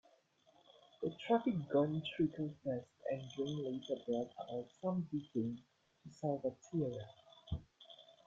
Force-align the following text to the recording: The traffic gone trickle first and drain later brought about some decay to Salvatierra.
The 1.03 1.11
traffic 1.11 1.69
gone 1.71 2.01
trickle 2.15 2.51
first 2.65 2.87
and 3.11 3.21
drain 3.37 3.63
later 3.63 4.01
brought 4.07 4.31
about 4.39 4.65
some 4.81 5.07
decay 5.11 5.53
to 6.03 6.11
Salvatierra. 6.11 7.05